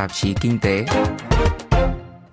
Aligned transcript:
tạp 0.00 0.12
chí 0.12 0.34
Kinh 0.40 0.58
tế. 0.62 0.84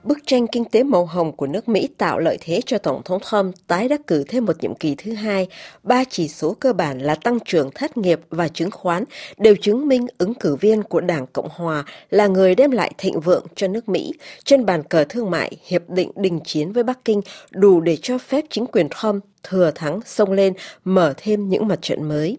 Bức 0.03 0.17
tranh 0.25 0.47
kinh 0.47 0.65
tế 0.65 0.83
màu 0.83 1.05
hồng 1.05 1.31
của 1.31 1.47
nước 1.47 1.69
Mỹ 1.69 1.89
tạo 1.97 2.19
lợi 2.19 2.37
thế 2.41 2.61
cho 2.65 2.77
Tổng 2.77 3.01
thống 3.05 3.21
Trump 3.31 3.55
tái 3.67 3.87
đắc 3.89 4.01
cử 4.07 4.23
thêm 4.27 4.45
một 4.45 4.53
nhiệm 4.59 4.75
kỳ 4.75 4.95
thứ 4.95 5.13
hai. 5.13 5.47
Ba 5.83 6.03
chỉ 6.09 6.27
số 6.27 6.55
cơ 6.59 6.73
bản 6.73 6.99
là 6.99 7.15
tăng 7.15 7.39
trưởng 7.45 7.71
thất 7.71 7.97
nghiệp 7.97 8.19
và 8.29 8.47
chứng 8.47 8.71
khoán 8.71 9.03
đều 9.37 9.55
chứng 9.61 9.87
minh 9.87 10.07
ứng 10.17 10.33
cử 10.33 10.55
viên 10.55 10.83
của 10.83 11.01
Đảng 11.01 11.27
Cộng 11.33 11.49
Hòa 11.51 11.85
là 12.09 12.27
người 12.27 12.55
đem 12.55 12.71
lại 12.71 12.91
thịnh 12.97 13.19
vượng 13.19 13.45
cho 13.55 13.67
nước 13.67 13.89
Mỹ. 13.89 14.13
Trên 14.43 14.65
bàn 14.65 14.83
cờ 14.83 15.03
thương 15.09 15.31
mại, 15.31 15.51
hiệp 15.67 15.89
định 15.89 16.11
đình 16.15 16.39
chiến 16.45 16.71
với 16.71 16.83
Bắc 16.83 17.05
Kinh 17.05 17.21
đủ 17.51 17.81
để 17.81 17.97
cho 18.01 18.17
phép 18.17 18.45
chính 18.49 18.65
quyền 18.65 18.87
Trump 19.01 19.23
thừa 19.43 19.71
thắng 19.75 19.99
xông 20.05 20.31
lên 20.31 20.53
mở 20.83 21.13
thêm 21.17 21.49
những 21.49 21.67
mặt 21.67 21.79
trận 21.81 22.03
mới. 22.03 22.37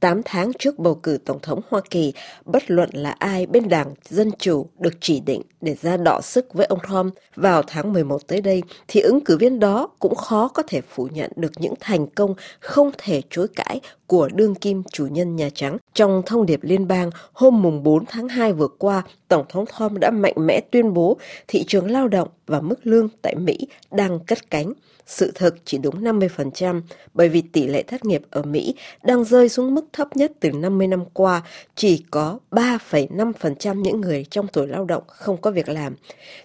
8 0.00 0.22
tháng 0.24 0.52
trước 0.58 0.78
bầu 0.78 0.94
cử 0.94 1.18
Tổng 1.24 1.38
thống 1.42 1.60
Hoa 1.68 1.80
Kỳ, 1.90 2.12
bất 2.44 2.70
luận 2.70 2.90
là 2.92 3.10
ai 3.10 3.46
bên 3.46 3.68
đảng 3.68 3.94
Dân 4.08 4.30
Chủ 4.38 4.66
được 4.78 4.94
chỉ 5.00 5.20
định 5.20 5.42
để 5.60 5.76
ra 5.82 5.96
đọ 5.96 6.20
sức 6.20 6.54
với 6.54 6.66
ông 6.66 6.78
Trump 6.88 7.14
vào 7.36 7.62
tháng 7.62 7.92
11 7.92 8.26
tới 8.26 8.40
đây, 8.40 8.62
thì 8.88 9.00
ứng 9.00 9.20
cử 9.24 9.36
viên 9.36 9.60
đó 9.60 9.88
cũng 9.98 10.14
khó 10.14 10.48
có 10.48 10.62
thể 10.62 10.80
phủ 10.80 11.08
nhận 11.12 11.30
được 11.36 11.52
những 11.56 11.74
thành 11.80 12.06
công 12.06 12.34
không 12.60 12.90
thể 12.98 13.22
chối 13.30 13.48
cãi 13.56 13.80
của 14.06 14.28
đương 14.34 14.54
kim 14.54 14.82
chủ 14.92 15.06
nhân 15.06 15.36
Nhà 15.36 15.50
Trắng. 15.54 15.76
Trong 15.94 16.22
thông 16.26 16.46
điệp 16.46 16.60
liên 16.62 16.88
bang 16.88 17.10
hôm 17.32 17.62
mùng 17.62 17.82
4 17.82 18.04
tháng 18.06 18.28
2 18.28 18.52
vừa 18.52 18.68
qua, 18.68 19.02
Tổng 19.28 19.44
thống 19.48 19.64
Trump 19.78 19.98
đã 19.98 20.10
mạnh 20.10 20.34
mẽ 20.36 20.60
tuyên 20.70 20.94
bố 20.94 21.16
thị 21.48 21.64
trường 21.68 21.90
lao 21.90 22.08
động 22.08 22.28
và 22.46 22.60
mức 22.60 22.86
lương 22.86 23.08
tại 23.22 23.34
Mỹ 23.34 23.58
đang 23.90 24.20
cất 24.20 24.50
cánh. 24.50 24.72
Sự 25.06 25.32
thật 25.34 25.54
chỉ 25.64 25.78
đúng 25.78 26.04
50% 26.04 26.82
bởi 27.14 27.28
vì 27.28 27.42
tỷ 27.42 27.66
lệ 27.66 27.82
thất 27.82 28.04
nghiệp 28.04 28.22
ở 28.30 28.42
Mỹ 28.42 28.74
đang 29.02 29.24
rơi 29.24 29.48
xuống 29.48 29.74
mức 29.74 29.84
thấp 29.92 30.16
nhất 30.16 30.32
từ 30.40 30.50
50 30.52 30.86
năm 30.86 31.04
qua, 31.12 31.42
chỉ 31.74 32.04
có 32.10 32.38
3,5% 32.50 33.80
những 33.80 34.00
người 34.00 34.26
trong 34.30 34.46
tuổi 34.48 34.66
lao 34.66 34.84
động 34.84 35.02
không 35.06 35.40
có 35.40 35.50
việc 35.50 35.68
làm. 35.68 35.96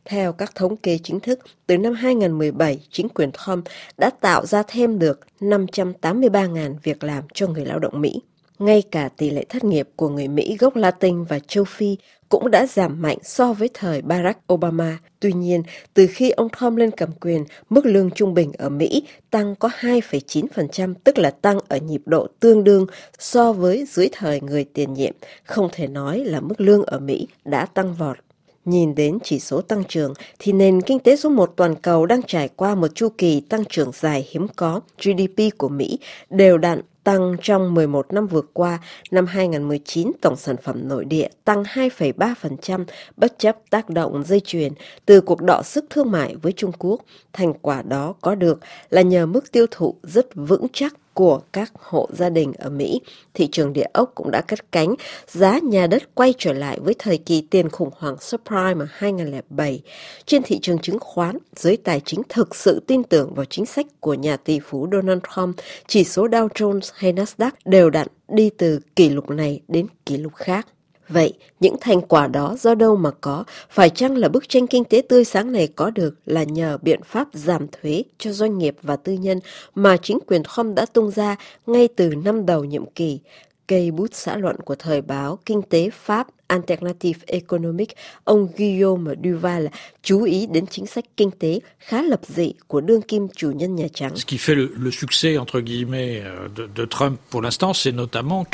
Theo 0.06 0.34
các 0.34 0.56
thống 0.56 0.78
kê 0.78 1.00
chính 1.04 1.20
thức, 1.20 1.40
từ 1.68 1.78
năm 1.78 1.94
2017, 1.94 2.80
chính 2.92 3.10
quyền 3.10 3.32
Trump 3.32 3.66
đã 3.98 4.10
tạo 4.22 4.46
ra 4.46 4.64
thêm 4.68 5.00
được 5.00 5.20
583.000 5.40 6.76
việc 6.84 7.04
làm 7.04 7.24
cho 7.34 7.48
người 7.48 7.66
lao 7.66 7.80
động 7.80 8.02
Mỹ. 8.02 8.22
Ngay 8.60 8.84
cả 8.92 9.10
tỷ 9.18 9.30
lệ 9.30 9.46
thất 9.50 9.64
nghiệp 9.64 9.90
của 9.96 10.10
người 10.10 10.28
Mỹ 10.28 10.58
gốc 10.60 10.76
Latin 10.76 11.24
và 11.24 11.40
châu 11.40 11.64
Phi 11.64 11.98
cũng 12.30 12.52
đã 12.52 12.66
giảm 12.66 13.02
mạnh 13.02 13.18
so 13.24 13.54
với 13.54 13.70
thời 13.74 14.02
Barack 14.02 14.54
Obama. 14.54 15.00
Tuy 15.20 15.34
nhiên, 15.34 15.64
từ 15.94 16.08
khi 16.08 16.30
ông 16.30 16.48
Trump 16.60 16.78
lên 16.78 16.92
cầm 16.92 17.10
quyền, 17.22 17.46
mức 17.70 17.86
lương 17.86 18.12
trung 18.12 18.34
bình 18.34 18.52
ở 18.58 18.70
Mỹ 18.70 19.04
tăng 19.32 19.56
có 19.56 19.70
2,9%, 19.80 20.94
tức 21.04 21.18
là 21.18 21.32
tăng 21.32 21.60
ở 21.68 21.78
nhịp 21.78 22.02
độ 22.06 22.28
tương 22.40 22.64
đương 22.64 22.86
so 23.20 23.54
với 23.54 23.86
dưới 23.90 24.10
thời 24.12 24.42
người 24.42 24.66
tiền 24.74 24.94
nhiệm. 24.94 25.14
Không 25.44 25.70
thể 25.72 25.88
nói 25.88 26.20
là 26.20 26.40
mức 26.40 26.62
lương 26.62 26.84
ở 26.84 27.00
Mỹ 27.00 27.28
đã 27.46 27.66
tăng 27.66 27.94
vọt. 27.94 28.18
Nhìn 28.66 28.96
đến 28.96 29.18
chỉ 29.24 29.40
số 29.40 29.62
tăng 29.62 29.84
trưởng 29.84 30.14
thì 30.40 30.52
nền 30.52 30.82
kinh 30.82 31.00
tế 31.00 31.16
số 31.16 31.30
một 31.30 31.54
toàn 31.56 31.76
cầu 31.76 32.06
đang 32.06 32.24
trải 32.24 32.50
qua 32.56 32.76
một 32.76 32.96
chu 32.96 33.10
kỳ 33.18 33.42
tăng 33.42 33.66
trưởng 33.66 33.92
dài 33.94 34.28
hiếm 34.32 34.48
có. 34.56 34.82
GDP 34.98 35.58
của 35.58 35.70
Mỹ 35.70 36.00
đều 36.30 36.58
đặn 36.58 36.82
tăng 37.04 37.36
trong 37.42 37.74
11 37.74 38.14
năm 38.14 38.28
vừa 38.28 38.42
qua, 38.54 38.80
năm 39.12 39.26
2019 39.26 40.12
tổng 40.22 40.36
sản 40.36 40.56
phẩm 40.64 40.88
nội 40.88 41.06
địa 41.06 41.28
tăng 41.44 41.64
2,3% 41.64 42.86
bất 43.18 43.40
chấp 43.40 43.58
tác 43.70 43.90
động 43.90 44.24
dây 44.24 44.40
chuyền 44.40 44.74
từ 45.06 45.22
cuộc 45.22 45.42
đọ 45.42 45.62
sức 45.64 45.86
thương 45.90 46.12
mại 46.12 46.36
với 46.36 46.52
Trung 46.52 46.72
Quốc. 46.80 47.02
Thành 47.34 47.54
quả 47.62 47.82
đó 47.82 48.14
có 48.22 48.36
được 48.36 48.60
là 48.90 49.02
nhờ 49.02 49.26
mức 49.26 49.52
tiêu 49.52 49.66
thụ 49.72 49.96
rất 50.04 50.28
vững 50.36 50.68
chắc 50.74 50.94
của 51.14 51.40
các 51.54 51.72
hộ 51.76 52.10
gia 52.14 52.30
đình 52.30 52.54
ở 52.58 52.70
Mỹ, 52.70 53.02
thị 53.34 53.48
trường 53.52 53.74
địa 53.74 53.86
ốc 53.94 54.12
cũng 54.16 54.32
đã 54.32 54.42
cất 54.42 54.72
cánh, 54.72 54.96
giá 55.28 55.60
nhà 55.64 55.88
đất 55.88 56.16
quay 56.16 56.34
trở 56.38 56.54
lại 56.54 56.80
với 56.82 56.96
thời 57.00 57.18
kỳ 57.18 57.42
tiền 57.42 57.70
khủng 57.70 57.90
hoảng 57.98 58.16
subprime 58.22 58.86
2007. 58.90 59.82
Trên 60.26 60.44
thị 60.44 60.60
trường 60.62 60.80
chứng 60.80 61.00
khoán, 61.00 61.38
giới 61.56 61.78
tài 61.78 62.02
chính 62.06 62.22
thực 62.30 62.56
sự 62.56 62.82
tin 62.88 63.04
tưởng 63.04 63.34
vào 63.34 63.46
chính 63.46 63.66
sách 63.66 63.86
của 64.00 64.14
nhà 64.14 64.38
tỷ 64.38 64.60
phú 64.60 64.88
Donald 64.92 65.20
Trump, 65.36 65.56
chỉ 65.88 66.04
số 66.04 66.28
Dow 66.28 66.48
Jones 66.48 66.92
hay 66.94 67.14
Nasdaq 67.14 67.52
đều 67.66 67.90
đặn 67.90 68.08
đi 68.28 68.50
từ 68.58 68.80
kỷ 68.96 69.10
lục 69.10 69.30
này 69.30 69.62
đến 69.68 69.88
kỷ 70.06 70.18
lục 70.18 70.36
khác. 70.36 70.68
Vậy, 71.10 71.34
những 71.60 71.76
thành 71.82 72.02
quả 72.02 72.28
đó 72.28 72.56
do 72.60 72.76
đâu 72.76 72.96
mà 72.96 73.12
có? 73.22 73.44
Phải 73.70 73.90
chăng 73.90 74.18
là 74.18 74.30
bức 74.30 74.50
tranh 74.50 74.68
kinh 74.68 74.84
tế 74.84 75.02
tươi 75.10 75.26
sáng 75.26 75.52
này 75.52 75.68
có 75.76 75.90
được 75.90 76.16
là 76.26 76.44
nhờ 76.44 76.78
biện 76.82 77.00
pháp 77.06 77.28
giảm 77.34 77.68
thuế 77.68 78.04
cho 78.18 78.32
doanh 78.32 78.58
nghiệp 78.58 78.76
và 78.82 78.96
tư 78.96 79.14
nhân 79.14 79.40
mà 79.76 79.98
chính 79.98 80.20
quyền 80.28 80.44
Trump 80.44 80.76
đã 80.76 80.86
tung 80.86 81.12
ra 81.12 81.36
ngay 81.68 81.88
từ 81.88 82.14
năm 82.24 82.46
đầu 82.46 82.64
nhiệm 82.64 82.86
kỳ? 82.86 83.20
Cây 83.68 83.92
bút 83.92 84.08
xã 84.12 84.38
luận 84.38 84.56
của 84.60 84.76
thời 84.76 85.02
báo 85.02 85.40
Kinh 85.46 85.62
tế 85.62 85.90
Pháp 85.90 86.28
Alternative 86.54 87.20
Economic, 87.28 87.90
ông 88.24 88.48
Guillaume 88.58 89.14
Duval 89.24 89.66
chú 90.04 90.24
ý 90.24 90.48
đến 90.54 90.66
chính 90.68 90.86
sách 90.86 91.06
kinh 91.18 91.32
tế 91.40 91.60
khá 91.80 92.02
lập 92.02 92.20
dị 92.28 92.54
của 92.68 92.82
đương 92.82 93.02
kim 93.02 93.28
chủ 93.36 93.52
nhân 93.52 93.76
Nhà 93.76 93.88
Trắng. 93.94 94.14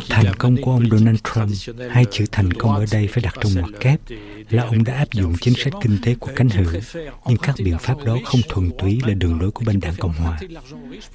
Thành 0.10 0.36
công 0.38 0.58
của 0.62 0.72
ông 0.72 0.90
Donald 0.92 1.18
Trump, 1.24 1.80
hai 1.90 2.06
chữ 2.12 2.26
thành 2.32 2.54
công 2.54 2.76
ở 2.76 2.86
đây 2.92 3.08
phải 3.12 3.24
đặt 3.24 3.34
trong 3.42 3.52
ngoặc 3.56 3.72
kép, 3.80 4.00
là 4.50 4.64
ông 4.64 4.84
đã 4.84 4.94
áp 4.94 5.12
dụng 5.12 5.34
chính 5.42 5.54
sách 5.54 5.74
kinh 5.82 5.98
tế 6.04 6.16
của 6.20 6.32
cánh 6.36 6.50
hữu, 6.50 6.82
nhưng 7.26 7.38
các 7.38 7.56
biện 7.64 7.78
pháp 7.80 7.96
đó 8.06 8.18
không 8.26 8.42
thuần 8.50 8.72
túy 8.80 9.00
là 9.08 9.14
đường 9.14 9.42
lối 9.42 9.52
của 9.52 9.64
bên 9.66 9.80
đảng 9.80 9.96
Cộng 10.00 10.14
hòa. 10.14 10.40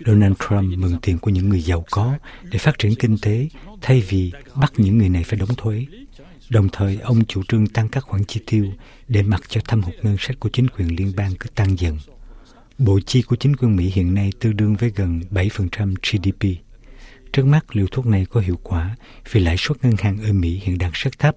Donald 0.07 0.35
Trump 0.49 0.79
mượn 0.79 0.99
tiền 1.03 1.19
của 1.19 1.31
những 1.31 1.49
người 1.49 1.61
giàu 1.61 1.85
có 1.91 2.15
để 2.43 2.59
phát 2.59 2.79
triển 2.79 2.95
kinh 2.95 3.17
tế, 3.23 3.49
thay 3.83 4.01
vì 4.09 4.33
bắt 4.55 4.73
những 4.77 4.99
người 4.99 5.09
này 5.09 5.25
phải 5.25 5.39
đóng 5.39 5.55
thuế. 5.57 5.87
Đồng 6.51 6.69
thời, 6.73 6.97
ông 6.97 7.25
chủ 7.25 7.43
trương 7.49 7.67
tăng 7.67 7.89
các 7.89 8.05
khoản 8.05 8.25
chi 8.25 8.41
tiêu 8.47 8.67
để 9.09 9.23
mặc 9.23 9.43
cho 9.49 9.61
thâm 9.69 9.83
hụt 9.83 9.95
ngân 10.03 10.17
sách 10.19 10.41
của 10.41 10.49
chính 10.53 10.69
quyền 10.69 10.97
liên 10.97 11.13
bang 11.17 11.35
cứ 11.41 11.49
tăng 11.49 11.79
dần. 11.79 11.99
Bộ 12.79 13.01
chi 13.07 13.23
của 13.23 13.37
chính 13.37 13.57
quyền 13.57 13.77
Mỹ 13.77 13.93
hiện 13.95 14.15
nay 14.15 14.33
tương 14.41 14.57
đương 14.57 14.77
với 14.77 14.93
gần 14.97 15.21
7% 15.31 15.95
GDP. 15.95 16.61
Trước 17.33 17.47
mắt, 17.47 17.77
liều 17.77 17.87
thuốc 17.87 18.07
này 18.07 18.27
có 18.31 18.41
hiệu 18.41 18.59
quả 18.63 18.97
vì 19.31 19.41
lãi 19.41 19.57
suất 19.59 19.85
ngân 19.85 19.97
hàng 19.99 20.23
ở 20.23 20.33
Mỹ 20.33 20.61
hiện 20.65 20.79
đang 20.79 20.91
rất 20.95 21.19
thấp. 21.19 21.37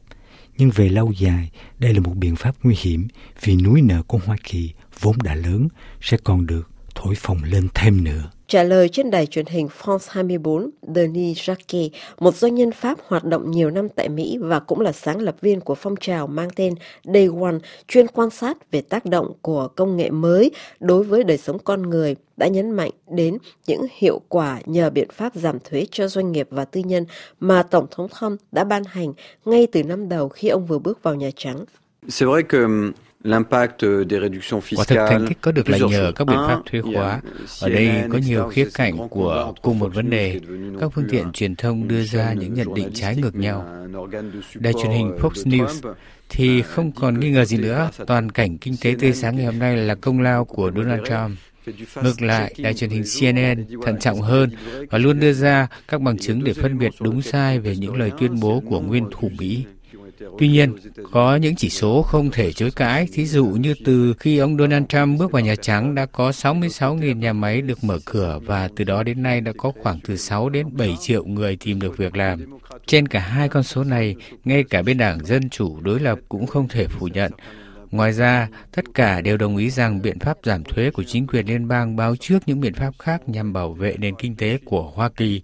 Nhưng 0.58 0.70
về 0.70 0.90
lâu 0.90 1.12
dài, 1.12 1.52
đây 1.80 1.94
là 1.94 2.00
một 2.00 2.14
biện 2.16 2.36
pháp 2.36 2.56
nguy 2.64 2.76
hiểm 2.80 3.08
vì 3.42 3.56
núi 3.56 3.82
nợ 3.82 4.04
của 4.08 4.20
Hoa 4.26 4.38
Kỳ 4.44 4.74
vốn 5.00 5.18
đã 5.24 5.36
lớn 5.36 5.68
sẽ 6.02 6.18
còn 6.24 6.46
được 6.46 6.70
thổi 6.96 7.16
phồng 7.16 7.44
lên 7.44 7.68
thêm 7.74 8.04
nữa. 8.04 8.30
Trả 8.48 8.64
lời 8.64 8.90
trên 8.90 9.12
đài 9.12 9.26
truyền 9.26 9.46
hình 9.46 9.68
France 9.82 10.08
24, 10.10 10.70
Denis 10.96 11.50
Jacquet, 11.50 11.90
một 12.20 12.36
doanh 12.36 12.56
nhân 12.56 12.72
Pháp 12.72 12.98
hoạt 13.08 13.24
động 13.24 13.52
nhiều 13.52 13.70
năm 13.70 13.90
tại 13.90 14.10
Mỹ 14.10 14.38
và 14.42 14.60
cũng 14.60 14.80
là 14.80 14.92
sáng 14.92 15.22
lập 15.22 15.36
viên 15.42 15.62
của 15.62 15.76
phong 15.76 15.96
trào 15.96 16.28
mang 16.28 16.50
tên 16.56 16.74
Day 17.04 17.30
One, 17.42 17.56
chuyên 17.88 18.08
quan 18.08 18.30
sát 18.30 18.72
về 18.72 18.82
tác 18.82 19.06
động 19.06 19.34
của 19.42 19.68
công 19.76 19.98
nghệ 19.98 20.10
mới 20.10 20.52
đối 20.80 21.04
với 21.04 21.24
đời 21.24 21.38
sống 21.38 21.60
con 21.60 21.82
người, 21.82 22.16
đã 22.38 22.48
nhấn 22.48 22.72
mạnh 22.72 22.92
đến 23.08 23.38
những 23.68 23.82
hiệu 23.98 24.22
quả 24.30 24.60
nhờ 24.66 24.90
biện 24.90 25.08
pháp 25.14 25.36
giảm 25.36 25.58
thuế 25.60 25.86
cho 25.92 26.08
doanh 26.08 26.32
nghiệp 26.32 26.48
và 26.52 26.66
tư 26.66 26.82
nhân 26.86 27.06
mà 27.40 27.64
Tổng 27.64 27.88
thống 27.92 28.08
Trump 28.20 28.42
đã 28.52 28.64
ban 28.64 28.84
hành 28.84 29.14
ngay 29.46 29.68
từ 29.72 29.84
năm 29.84 30.10
đầu 30.10 30.30
khi 30.30 30.48
ông 30.48 30.66
vừa 30.66 30.80
bước 30.80 31.04
vào 31.04 31.16
Nhà 31.16 31.30
Trắng. 31.36 31.66
C'est 32.08 32.30
vrai 32.30 32.44
que 32.44 32.60
l'impact 33.24 33.84
des 34.10 34.20
réductions 34.20 34.62
fiscales. 34.62 34.78
Quả 34.78 34.86
thực 34.86 35.08
thành 35.10 35.26
tích 35.28 35.38
có 35.42 35.52
được 35.52 35.70
là 35.70 35.78
nhờ 35.78 36.12
các 36.16 36.28
biện 36.28 36.38
pháp 36.48 36.60
thuế 36.66 36.82
khóa. 36.82 37.22
Ở 37.62 37.70
đây 37.70 37.90
có 38.12 38.18
nhiều 38.18 38.48
khía 38.48 38.68
cạnh 38.74 39.10
của 39.10 39.54
cùng 39.62 39.80
một 39.80 39.96
vấn 39.96 40.10
đề. 40.10 40.40
Các 40.80 40.92
phương 40.96 41.08
tiện 41.10 41.32
truyền 41.32 41.56
thông 41.56 41.88
đưa 41.88 42.04
ra 42.04 42.34
những 42.34 42.54
nhận 42.54 42.74
định 42.74 42.90
trái 42.94 43.16
ngược 43.16 43.36
nhau. 43.36 43.88
Đài 44.54 44.74
truyền 44.74 44.92
hình 44.92 45.18
Fox 45.22 45.30
News 45.30 45.94
thì 46.30 46.62
không 46.62 46.92
còn 46.92 47.20
nghi 47.20 47.30
ngờ 47.30 47.46
gì 47.46 47.58
nữa. 47.58 47.90
Toàn 48.08 48.32
cảnh 48.32 48.58
kinh 48.58 48.76
tế 48.82 48.96
tươi 49.00 49.14
sáng 49.14 49.36
ngày 49.36 49.46
hôm 49.46 49.60
nay 49.60 49.78
là 49.78 49.96
công 49.96 50.20
lao 50.20 50.46
của 50.46 50.72
Donald 50.76 51.02
Trump. 51.08 51.38
Ngược 52.04 52.22
lại, 52.22 52.54
đài 52.58 52.74
truyền 52.74 52.90
hình 52.90 53.04
CNN 53.04 53.82
thận 53.86 54.00
trọng 54.00 54.22
hơn 54.22 54.50
và 54.90 54.98
luôn 54.98 55.20
đưa 55.20 55.34
ra 55.34 55.68
các 55.88 56.02
bằng 56.02 56.18
chứng 56.18 56.44
để 56.44 56.54
phân 56.54 56.78
biệt 56.78 56.92
đúng 57.00 57.22
sai 57.22 57.60
về 57.60 57.76
những 57.76 57.96
lời 57.96 58.12
tuyên 58.20 58.40
bố 58.40 58.64
của 58.70 58.80
nguyên 58.80 59.06
thủ 59.12 59.30
Mỹ. 59.38 59.66
Tuy 60.40 60.48
nhiên, 60.48 60.76
có 61.12 61.36
những 61.36 61.56
chỉ 61.56 61.70
số 61.70 62.02
không 62.02 62.32
thể 62.32 62.54
chối 62.54 62.72
cãi, 62.72 63.08
thí 63.14 63.26
dụ 63.26 63.46
như 63.46 63.74
từ 63.86 64.14
khi 64.20 64.38
ông 64.38 64.58
Donald 64.58 64.86
Trump 64.90 65.20
bước 65.20 65.32
vào 65.32 65.42
Nhà 65.42 65.56
Trắng 65.56 65.96
đã 65.96 66.06
có 66.06 66.30
66.000 66.30 67.18
nhà 67.18 67.34
máy 67.34 67.62
được 67.62 67.84
mở 67.84 68.00
cửa 68.06 68.40
và 68.46 68.70
từ 68.76 68.84
đó 68.84 69.04
đến 69.04 69.24
nay 69.24 69.42
đã 69.42 69.52
có 69.58 69.72
khoảng 69.82 70.00
từ 70.08 70.18
6 70.18 70.50
đến 70.50 70.68
7 70.72 70.96
triệu 71.00 71.26
người 71.26 71.56
tìm 71.56 71.82
được 71.82 71.98
việc 71.98 72.16
làm. 72.16 72.60
Trên 72.86 73.08
cả 73.08 73.20
hai 73.20 73.50
con 73.50 73.64
số 73.64 73.84
này, 73.84 74.16
ngay 74.44 74.64
cả 74.64 74.82
bên 74.82 74.98
đảng 74.98 75.26
Dân 75.26 75.50
Chủ 75.50 75.80
đối 75.82 76.00
lập 76.00 76.20
cũng 76.30 76.48
không 76.48 76.68
thể 76.68 76.88
phủ 76.88 77.08
nhận. 77.08 77.32
Ngoài 77.92 78.14
ra, 78.14 78.48
tất 78.72 78.86
cả 78.94 79.22
đều 79.22 79.38
đồng 79.38 79.58
ý 79.58 79.70
rằng 79.70 80.02
biện 80.02 80.20
pháp 80.20 80.38
giảm 80.44 80.64
thuế 80.64 80.92
của 80.92 81.04
chính 81.04 81.28
quyền 81.28 81.46
liên 81.46 81.68
bang 81.68 81.96
báo 81.96 82.16
trước 82.16 82.40
những 82.46 82.60
biện 82.60 82.74
pháp 82.74 82.92
khác 83.00 83.30
nhằm 83.30 83.54
bảo 83.54 83.74
vệ 83.74 83.96
nền 84.00 84.16
kinh 84.16 84.36
tế 84.36 84.58
của 84.66 84.92
Hoa 84.96 85.10
Kỳ. 85.10 85.42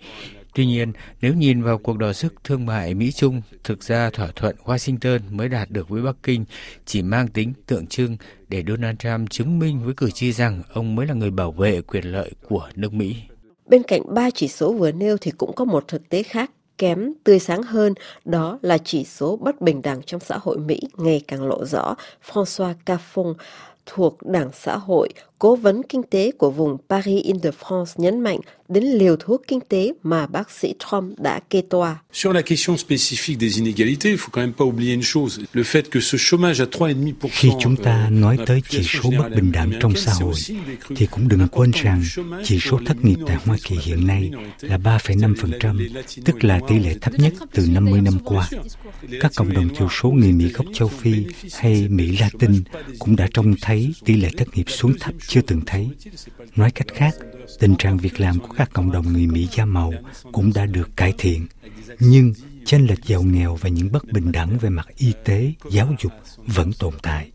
Tuy 0.55 0.65
nhiên, 0.65 0.93
nếu 1.21 1.33
nhìn 1.33 1.63
vào 1.63 1.77
cuộc 1.77 1.97
đọ 1.97 2.13
sức 2.13 2.33
thương 2.43 2.65
mại 2.65 2.93
Mỹ-Trung, 2.93 3.41
thực 3.63 3.83
ra 3.83 4.09
thỏa 4.09 4.27
thuận 4.35 4.55
Washington 4.63 5.19
mới 5.31 5.49
đạt 5.49 5.69
được 5.71 5.89
với 5.89 6.01
Bắc 6.01 6.15
Kinh 6.23 6.45
chỉ 6.85 7.01
mang 7.01 7.27
tính 7.27 7.53
tượng 7.67 7.87
trưng 7.87 8.17
để 8.47 8.63
Donald 8.67 8.97
Trump 8.99 9.29
chứng 9.29 9.59
minh 9.59 9.85
với 9.85 9.93
cử 9.93 10.11
tri 10.11 10.31
rằng 10.31 10.63
ông 10.73 10.95
mới 10.95 11.07
là 11.07 11.13
người 11.13 11.31
bảo 11.31 11.51
vệ 11.51 11.81
quyền 11.81 12.03
lợi 12.03 12.31
của 12.47 12.69
nước 12.75 12.93
Mỹ. 12.93 13.15
Bên 13.65 13.83
cạnh 13.83 14.01
ba 14.13 14.29
chỉ 14.29 14.47
số 14.47 14.73
vừa 14.73 14.91
nêu 14.91 15.17
thì 15.17 15.31
cũng 15.31 15.55
có 15.55 15.65
một 15.65 15.87
thực 15.87 16.09
tế 16.09 16.23
khác 16.23 16.51
kém 16.77 17.13
tươi 17.23 17.39
sáng 17.39 17.63
hơn, 17.63 17.93
đó 18.25 18.59
là 18.61 18.77
chỉ 18.77 19.03
số 19.03 19.37
bất 19.41 19.61
bình 19.61 19.81
đẳng 19.81 20.01
trong 20.05 20.21
xã 20.21 20.37
hội 20.41 20.57
Mỹ 20.57 20.79
ngày 20.97 21.21
càng 21.27 21.47
lộ 21.47 21.65
rõ. 21.65 21.95
François 22.31 22.73
Caffon 22.85 23.33
thuộc 23.85 24.17
Đảng 24.25 24.49
Xã 24.53 24.77
hội, 24.77 25.09
cố 25.39 25.55
vấn 25.55 25.81
kinh 25.89 26.03
tế 26.03 26.31
của 26.31 26.51
vùng 26.51 26.77
Paris-Île-de-France 26.89 27.85
nhấn 27.97 28.19
mạnh 28.19 28.39
đến 28.69 28.83
liều 28.83 29.15
thuốc 29.19 29.41
kinh 29.47 29.59
tế 29.69 29.93
mà 30.03 30.27
bác 30.27 30.51
sĩ 30.51 30.73
Trump 30.79 31.19
đã 31.19 31.39
kê 31.49 31.61
toa. 31.69 32.01
Sur 32.13 32.35
la 32.35 32.41
question 32.41 32.77
spécifique 32.77 33.39
des 33.39 33.59
inégalités, 33.59 34.09
il 34.09 34.17
faut 34.17 34.31
quand 34.31 34.41
même 34.41 34.53
pas 34.53 34.65
oublier 34.65 34.93
une 34.93 35.03
chose, 35.13 35.39
le 35.53 35.63
fait 35.63 35.83
que 35.91 35.99
ce 35.99 36.17
chômage 36.17 36.61
à 36.61 36.65
3,5% 36.65 37.13
Khi 37.31 37.49
chúng 37.59 37.75
ta 37.75 38.09
nói 38.09 38.37
tới 38.45 38.61
chỉ 38.69 38.83
số 38.83 39.09
bất 39.17 39.29
bình 39.35 39.51
đẳng 39.51 39.71
trong 39.79 39.95
xã 39.95 40.11
hội, 40.13 40.35
thì 40.95 41.05
cũng 41.05 41.27
đừng 41.27 41.47
quên 41.51 41.71
rằng 41.71 42.03
chỉ 42.43 42.59
số 42.59 42.79
thất 42.85 42.97
nghiệp 43.05 43.17
tại 43.27 43.37
Hoa 43.45 43.57
Kỳ 43.63 43.75
hiện 43.83 44.07
nay 44.07 44.31
là 44.61 44.77
3,5%, 44.77 45.89
tức 46.25 46.43
là 46.43 46.59
tỷ 46.67 46.79
lệ 46.79 46.95
thấp 47.01 47.13
nhất 47.17 47.33
từ 47.53 47.67
50 47.67 48.01
năm 48.01 48.19
qua. 48.25 48.49
Các 49.19 49.31
cộng 49.35 49.53
đồng 49.53 49.69
thiểu 49.75 49.87
số 50.01 50.09
người 50.09 50.31
Mỹ 50.31 50.47
gốc 50.53 50.65
châu 50.73 50.87
Phi 50.87 51.13
hay 51.53 51.87
Mỹ 51.89 52.17
Latin 52.19 52.63
cũng 52.99 53.15
đã 53.15 53.27
trông 53.33 53.55
thấy 53.61 53.72
tỷ 54.05 54.15
lệ 54.15 54.29
thất 54.37 54.47
nghiệp 54.53 54.65
xuống 54.67 54.93
thấp 54.99 55.13
chưa 55.27 55.41
từng 55.41 55.61
thấy. 55.65 55.89
Nói 56.55 56.71
cách 56.71 56.87
khác, 56.93 57.13
tình 57.59 57.75
trạng 57.75 57.97
việc 57.97 58.19
làm 58.19 58.39
của 58.39 58.53
các 58.57 58.69
cộng 58.73 58.91
đồng 58.91 59.13
người 59.13 59.27
Mỹ 59.27 59.47
da 59.51 59.65
màu 59.65 59.93
cũng 60.31 60.51
đã 60.55 60.65
được 60.65 60.89
cải 60.95 61.13
thiện. 61.17 61.47
Nhưng 61.99 62.33
chênh 62.65 62.87
lệch 62.87 63.03
giàu 63.05 63.23
nghèo 63.23 63.55
và 63.55 63.69
những 63.69 63.91
bất 63.91 64.05
bình 64.05 64.31
đẳng 64.31 64.57
về 64.57 64.69
mặt 64.69 64.87
y 64.97 65.13
tế, 65.23 65.53
giáo 65.71 65.95
dục 66.01 66.11
vẫn 66.47 66.71
tồn 66.79 66.93
tại. 67.01 67.31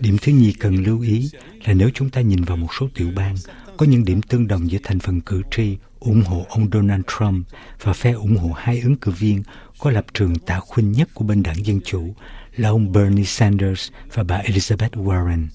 Điểm 0.00 0.16
thứ 0.22 0.32
nhì 0.32 0.52
cần 0.52 0.84
lưu 0.84 1.00
ý 1.00 1.30
là 1.64 1.74
nếu 1.74 1.90
chúng 1.94 2.10
ta 2.10 2.20
nhìn 2.20 2.42
vào 2.44 2.56
một 2.56 2.68
số 2.80 2.88
tiểu 2.94 3.10
bang, 3.16 3.36
có 3.76 3.86
những 3.86 4.04
điểm 4.04 4.22
tương 4.22 4.48
đồng 4.48 4.70
giữa 4.70 4.78
thành 4.82 4.98
phần 4.98 5.20
cử 5.20 5.42
tri 5.50 5.76
ủng 6.00 6.22
hộ 6.22 6.46
ông 6.48 6.68
Donald 6.72 7.02
Trump 7.18 7.46
và 7.82 7.92
phe 7.92 8.12
ủng 8.12 8.36
hộ 8.36 8.52
hai 8.56 8.80
ứng 8.80 8.96
cử 8.96 9.12
viên 9.12 9.42
có 9.78 9.90
lập 9.90 10.04
trường 10.14 10.38
tả 10.38 10.60
khuynh 10.60 10.92
nhất 10.92 11.08
của 11.14 11.24
bên 11.24 11.42
đảng 11.42 11.66
Dân 11.66 11.80
Chủ 11.80 12.14
là 12.56 12.68
ông 12.68 12.92
Bernie 12.92 13.24
Sanders 13.24 13.90
và 14.12 14.24
bà 14.24 14.42
Elizabeth 14.42 15.04
Warren. 15.04 15.46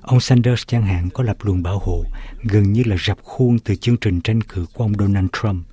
Ông 0.00 0.20
Sanders 0.20 0.62
chẳng 0.66 0.86
hạn 0.86 1.08
có 1.10 1.24
lập 1.24 1.36
luồng 1.42 1.62
bảo 1.62 1.78
hộ 1.78 2.04
gần 2.42 2.72
như 2.72 2.82
là 2.86 2.96
rập 3.06 3.18
khuôn 3.22 3.58
từ 3.58 3.74
chương 3.74 3.96
trình 3.96 4.20
tranh 4.20 4.40
cử 4.40 4.66
của 4.74 4.84
ông 4.84 4.94
Donald 4.98 5.28
Trump. 5.42 5.66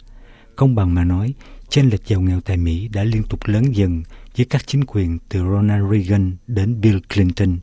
Công 0.56 0.76
bằng 0.76 0.96
mà 0.96 1.04
nói, 1.04 1.34
chênh 1.70 1.90
lệch 1.90 2.08
giàu 2.08 2.22
nghèo 2.22 2.42
tại 2.42 2.58
Mỹ 2.58 2.88
đã 2.88 3.04
liên 3.04 3.24
tục 3.24 3.40
lớn 3.46 3.72
dần 3.72 4.04
với 4.38 4.46
các 4.46 4.68
chính 4.68 4.86
quyền 4.86 5.20
từ 5.30 5.40
Ronald 5.40 5.92
Reagan 5.92 6.36
đến 6.48 6.82
Bill 6.82 7.00
Clinton 7.14 7.58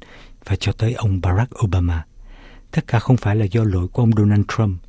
và 0.51 0.57
cho 0.57 0.73
tới 0.73 0.93
ông 0.93 1.21
Barack 1.21 1.65
Obama. 1.65 2.05
Tất 2.71 2.87
cả 2.87 2.99
không 2.99 3.17
phải 3.17 3.37
là 3.37 3.45
do 3.45 3.65
lỗi 3.65 3.89
của 3.89 4.03
ông 4.03 4.11
Donald 4.17 4.43
Trump. 4.57 4.83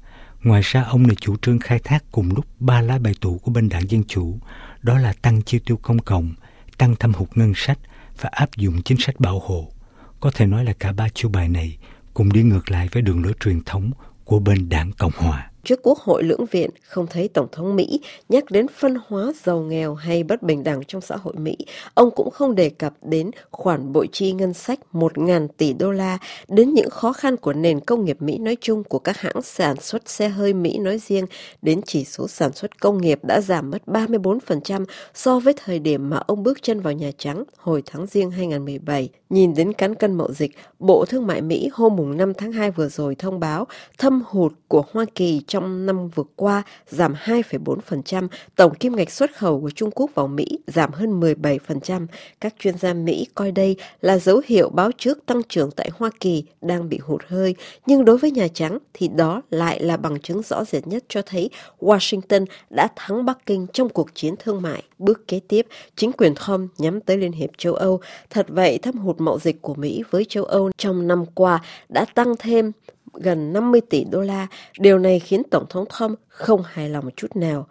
Ngoài 0.44 0.62
ra, 0.64 0.84
ông 0.84 1.08
này 1.08 1.16
chủ 1.16 1.36
trương 1.42 1.60
khai 1.60 1.80
thác 1.84 2.04
cùng 2.12 2.36
lúc 2.36 2.46
ba 2.60 2.82
lá 2.82 3.00
bài 3.00 3.14
tủ 3.22 3.38
của 3.38 3.52
bên 3.52 3.70
đảng 3.70 3.90
Dân 3.90 4.04
Chủ, 4.04 4.40
đó 4.82 4.98
là 4.98 5.14
tăng 5.22 5.42
chi 5.42 5.60
tiêu 5.66 5.78
công 5.82 6.00
cộng, 6.00 6.34
tăng 6.78 6.96
thâm 6.96 7.14
hụt 7.14 7.30
ngân 7.36 7.54
sách 7.56 7.80
và 8.22 8.30
áp 8.32 8.50
dụng 8.58 8.82
chính 8.82 8.98
sách 8.98 9.20
bảo 9.20 9.40
hộ. 9.40 9.72
Có 10.20 10.32
thể 10.32 10.46
nói 10.46 10.66
là 10.66 10.74
cả 10.80 10.92
ba 10.92 11.10
chiêu 11.10 11.30
bài 11.30 11.50
này 11.50 11.78
cùng 12.14 12.34
đi 12.34 12.44
ngược 12.44 12.72
lại 12.72 12.90
với 12.92 13.02
đường 13.02 13.24
lối 13.24 13.34
truyền 13.40 13.64
thống 13.64 13.92
của 14.24 14.40
bên 14.40 14.70
đảng 14.70 14.92
Cộng 14.92 15.14
Hòa. 15.16 15.51
Trước 15.64 15.80
Quốc 15.84 15.98
hội 15.98 16.24
lưỡng 16.24 16.46
viện, 16.46 16.70
không 16.84 17.08
thấy 17.08 17.28
Tổng 17.28 17.48
thống 17.52 17.76
Mỹ 17.76 18.00
nhắc 18.30 18.44
đến 18.52 18.68
phân 18.68 18.98
hóa 19.08 19.32
giàu 19.44 19.60
nghèo 19.60 19.96
hay 19.96 20.24
bất 20.24 20.44
bình 20.44 20.64
đẳng 20.64 20.82
trong 20.88 21.02
xã 21.02 21.16
hội 21.16 21.34
Mỹ. 21.38 21.58
Ông 21.94 22.12
cũng 22.16 22.30
không 22.32 22.56
đề 22.56 22.70
cập 22.70 22.94
đến 23.02 23.32
khoản 23.52 23.94
bội 23.94 24.08
chi 24.12 24.32
ngân 24.32 24.54
sách 24.54 24.80
1.000 24.94 25.48
tỷ 25.58 25.74
đô 25.74 25.92
la, 25.92 26.18
đến 26.48 26.74
những 26.74 26.90
khó 26.90 27.14
khăn 27.14 27.38
của 27.38 27.54
nền 27.54 27.80
công 27.80 28.06
nghiệp 28.06 28.18
Mỹ 28.22 28.38
nói 28.38 28.58
chung, 28.62 28.84
của 28.84 29.00
các 29.00 29.18
hãng 29.18 29.42
sản 29.42 29.76
xuất 29.82 30.10
xe 30.10 30.30
hơi 30.30 30.54
Mỹ 30.54 30.78
nói 30.78 30.98
riêng, 30.98 31.26
đến 31.62 31.82
chỉ 31.86 32.04
số 32.04 32.28
sản 32.28 32.54
xuất 32.54 32.80
công 32.80 33.02
nghiệp 33.02 33.20
đã 33.24 33.42
giảm 33.42 33.72
mất 33.72 33.82
34% 33.86 34.86
so 35.14 35.40
với 35.40 35.54
thời 35.66 35.80
điểm 35.80 36.10
mà 36.10 36.18
ông 36.18 36.44
bước 36.44 36.62
chân 36.62 36.80
vào 36.80 36.94
Nhà 36.94 37.12
Trắng 37.18 37.44
hồi 37.58 37.84
tháng 37.86 38.06
riêng 38.06 38.32
2017. 38.32 39.10
Nhìn 39.30 39.54
đến 39.54 39.74
cán 39.74 39.96
cân 39.96 40.14
mậu 40.14 40.34
dịch, 40.34 40.52
Bộ 40.80 41.06
Thương 41.06 41.28
mại 41.28 41.42
Mỹ 41.42 41.70
hôm 41.74 42.18
5 42.18 42.34
tháng 42.34 42.52
2 42.52 42.72
vừa 42.72 42.90
rồi 42.90 43.16
thông 43.16 43.40
báo 43.40 43.68
thâm 43.98 44.24
hụt 44.26 44.54
của 44.68 44.84
Hoa 44.92 45.06
Kỳ 45.16 45.42
trong 45.52 45.86
năm 45.86 46.08
vừa 46.08 46.24
qua 46.36 46.64
giảm 46.88 47.14
2,4%, 47.14 48.28
tổng 48.56 48.76
kim 48.76 48.96
ngạch 48.96 49.12
xuất 49.12 49.36
khẩu 49.36 49.62
của 49.62 49.70
Trung 49.70 49.92
Quốc 49.92 50.12
vào 50.16 50.28
Mỹ 50.28 50.46
giảm 50.68 50.92
hơn 50.92 51.20
17%. 51.20 52.08
Các 52.42 52.56
chuyên 52.60 52.78
gia 52.78 52.94
Mỹ 52.94 53.28
coi 53.36 53.52
đây 53.52 53.76
là 54.02 54.18
dấu 54.18 54.42
hiệu 54.46 54.70
báo 54.70 54.92
trước 54.98 55.26
tăng 55.26 55.42
trưởng 55.50 55.72
tại 55.72 55.90
Hoa 55.94 56.10
Kỳ 56.20 56.44
đang 56.62 56.90
bị 56.90 56.98
hụt 56.98 57.22
hơi, 57.28 57.56
nhưng 57.86 58.06
đối 58.06 58.18
với 58.18 58.32
Nhà 58.32 58.48
Trắng 58.54 58.78
thì 58.94 59.08
đó 59.08 59.42
lại 59.50 59.80
là 59.80 59.98
bằng 59.98 60.20
chứng 60.20 60.42
rõ 60.42 60.64
rệt 60.64 60.88
nhất 60.88 61.04
cho 61.10 61.22
thấy 61.26 61.50
Washington 61.80 62.46
đã 62.70 62.88
thắng 62.96 63.26
Bắc 63.26 63.46
Kinh 63.46 63.68
trong 63.74 63.90
cuộc 63.90 64.16
chiến 64.16 64.36
thương 64.40 64.62
mại. 64.62 64.84
Bước 65.00 65.28
kế 65.28 65.40
tiếp, 65.48 65.68
chính 65.96 66.12
quyền 66.12 66.36
Trump 66.36 66.72
nhắm 66.78 67.02
tới 67.02 67.18
Liên 67.18 67.32
hiệp 67.32 67.50
châu 67.58 67.74
Âu. 67.74 68.02
Thật 68.30 68.46
vậy, 68.50 68.78
thâm 68.78 68.98
hụt 68.98 69.22
mậu 69.22 69.40
dịch 69.40 69.62
của 69.62 69.76
Mỹ 69.76 70.04
với 70.12 70.26
châu 70.30 70.44
Âu 70.44 70.72
trong 70.78 71.08
năm 71.08 71.26
qua 71.26 71.64
đã 71.90 72.06
tăng 72.06 72.34
thêm 72.40 72.72
gần 73.14 73.54
50 73.54 73.82
tỷ 73.82 74.04
đô 74.04 74.22
la. 74.22 74.48
Điều 74.80 75.00
này 75.00 75.20
khiến 75.20 75.44
Tổng 75.52 75.66
thống 75.70 75.86
Trump 76.00 76.20
không 76.28 76.64
hài 76.66 76.90
lòng 76.90 77.06
một 77.06 77.12
chút 77.16 77.36
nào. 77.36 77.68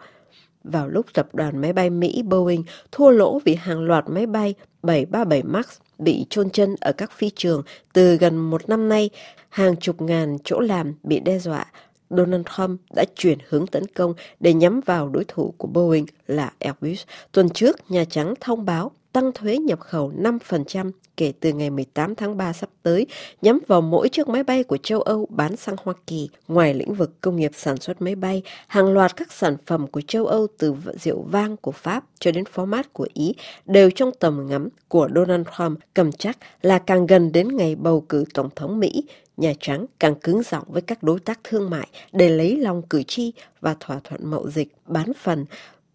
Vào 0.63 0.87
lúc 0.87 1.05
tập 1.13 1.27
đoàn 1.33 1.61
máy 1.61 1.73
bay 1.73 1.89
Mỹ 1.89 2.23
Boeing 2.23 2.63
thua 2.91 3.09
lỗ 3.09 3.39
vì 3.39 3.55
hàng 3.55 3.83
loạt 3.83 4.03
máy 4.07 4.25
bay 4.25 4.53
737 4.83 5.43
MAX 5.43 5.65
bị 5.97 6.25
chôn 6.29 6.49
chân 6.49 6.75
ở 6.81 6.91
các 6.91 7.11
phi 7.11 7.29
trường 7.35 7.63
từ 7.93 8.15
gần 8.15 8.37
một 8.37 8.69
năm 8.69 8.89
nay, 8.89 9.09
hàng 9.49 9.75
chục 9.75 10.01
ngàn 10.01 10.37
chỗ 10.43 10.59
làm 10.59 10.93
bị 11.03 11.19
đe 11.19 11.39
dọa, 11.39 11.65
Donald 12.09 12.43
Trump 12.57 12.81
đã 12.95 13.05
chuyển 13.15 13.37
hướng 13.49 13.67
tấn 13.67 13.87
công 13.87 14.13
để 14.39 14.53
nhắm 14.53 14.81
vào 14.85 15.09
đối 15.09 15.23
thủ 15.27 15.53
của 15.57 15.67
Boeing 15.67 16.05
là 16.27 16.51
Airbus. 16.59 17.03
Tuần 17.31 17.49
trước, 17.49 17.91
Nhà 17.91 18.05
Trắng 18.09 18.33
thông 18.39 18.65
báo 18.65 18.91
tăng 19.11 19.31
thuế 19.31 19.57
nhập 19.57 19.79
khẩu 19.79 20.11
5% 20.11 20.91
kể 21.17 21.33
từ 21.39 21.53
ngày 21.53 21.69
18 21.69 22.15
tháng 22.15 22.37
3 22.37 22.53
sắp 22.53 22.69
tới, 22.83 23.07
nhắm 23.41 23.59
vào 23.67 23.81
mỗi 23.81 24.09
chiếc 24.09 24.27
máy 24.27 24.43
bay 24.43 24.63
của 24.63 24.77
châu 24.77 25.01
Âu 25.01 25.27
bán 25.29 25.55
sang 25.55 25.75
Hoa 25.83 25.93
Kỳ. 26.07 26.29
Ngoài 26.47 26.73
lĩnh 26.73 26.93
vực 26.93 27.21
công 27.21 27.35
nghiệp 27.35 27.51
sản 27.55 27.77
xuất 27.77 28.01
máy 28.01 28.15
bay, 28.15 28.41
hàng 28.67 28.93
loạt 28.93 29.15
các 29.15 29.31
sản 29.31 29.55
phẩm 29.65 29.87
của 29.87 30.01
châu 30.01 30.25
Âu 30.25 30.47
từ 30.57 30.75
rượu 31.01 31.21
vang 31.21 31.57
của 31.57 31.71
Pháp 31.71 32.03
cho 32.19 32.31
đến 32.31 32.43
format 32.53 32.83
của 32.93 33.07
Ý 33.13 33.33
đều 33.65 33.91
trong 33.91 34.11
tầm 34.19 34.47
ngắm 34.49 34.69
của 34.87 35.09
Donald 35.15 35.47
Trump 35.57 35.79
cầm 35.93 36.11
chắc 36.11 36.37
là 36.61 36.79
càng 36.79 37.07
gần 37.07 37.31
đến 37.31 37.47
ngày 37.57 37.75
bầu 37.75 38.05
cử 38.09 38.25
Tổng 38.33 38.49
thống 38.55 38.79
Mỹ, 38.79 39.03
Nhà 39.37 39.53
Trắng 39.59 39.85
càng 39.99 40.15
cứng 40.15 40.43
giọng 40.43 40.63
với 40.67 40.81
các 40.81 41.03
đối 41.03 41.19
tác 41.19 41.39
thương 41.43 41.69
mại 41.69 41.87
để 42.13 42.29
lấy 42.29 42.57
lòng 42.57 42.81
cử 42.81 43.03
tri 43.03 43.33
và 43.61 43.75
thỏa 43.79 43.99
thuận 44.03 44.31
mậu 44.31 44.49
dịch 44.49 44.67
bán 44.85 45.11
phần 45.13 45.45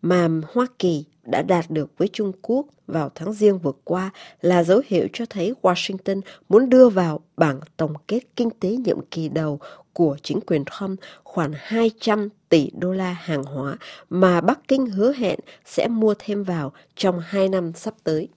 mà 0.02 0.28
Hoa 0.52 0.66
Kỳ 0.78 1.04
đã 1.26 1.42
đạt 1.42 1.70
được 1.70 1.90
với 1.98 2.08
Trung 2.12 2.32
Quốc 2.42 2.66
vào 2.86 3.10
tháng 3.14 3.32
riêng 3.32 3.58
vừa 3.58 3.72
qua 3.84 4.10
là 4.40 4.62
dấu 4.64 4.82
hiệu 4.86 5.08
cho 5.12 5.24
thấy 5.30 5.54
Washington 5.62 6.20
muốn 6.48 6.68
đưa 6.68 6.88
vào 6.88 7.20
bảng 7.36 7.60
tổng 7.76 7.94
kết 8.08 8.20
kinh 8.36 8.50
tế 8.50 8.68
nhiệm 8.68 8.98
kỳ 9.10 9.28
đầu 9.28 9.58
của 9.92 10.16
chính 10.22 10.40
quyền 10.40 10.64
Trump 10.64 11.00
khoảng 11.24 11.52
200 11.54 12.28
tỷ 12.48 12.70
đô 12.78 12.92
la 12.92 13.12
hàng 13.12 13.42
hóa 13.42 13.76
mà 14.10 14.40
Bắc 14.40 14.68
Kinh 14.68 14.86
hứa 14.86 15.12
hẹn 15.12 15.38
sẽ 15.64 15.88
mua 15.88 16.14
thêm 16.18 16.44
vào 16.44 16.72
trong 16.96 17.20
hai 17.20 17.48
năm 17.48 17.72
sắp 17.74 17.94
tới. 18.04 18.28